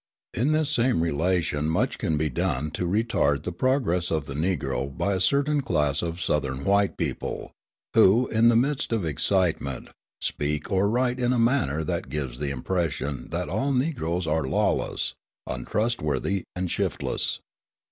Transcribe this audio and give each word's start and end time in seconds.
In 0.33 0.51
this 0.51 0.71
same 0.71 1.01
relation 1.03 1.69
much 1.69 1.99
can 1.99 2.17
be 2.17 2.27
done 2.27 2.71
to 2.71 2.87
retard 2.87 3.43
the 3.43 3.51
progress 3.51 4.09
of 4.09 4.25
the 4.25 4.33
Negro 4.33 4.97
by 4.97 5.13
a 5.13 5.19
certain 5.21 5.61
class 5.61 6.01
of 6.01 6.19
Southern 6.19 6.63
white 6.63 6.97
people, 6.97 7.51
who, 7.93 8.27
in 8.29 8.47
the 8.47 8.55
midst 8.55 8.91
of 8.91 9.05
excitement, 9.05 9.89
speak 10.19 10.71
or 10.71 10.89
write 10.89 11.19
in 11.19 11.33
a 11.33 11.37
manner 11.37 11.83
that 11.83 12.09
gives 12.09 12.39
the 12.39 12.49
impression 12.49 13.29
that 13.29 13.47
all 13.47 13.71
Negroes 13.73 14.25
are 14.25 14.43
lawless, 14.47 15.13
untrustworthy, 15.45 16.45
and 16.55 16.71
shiftless. 16.71 17.39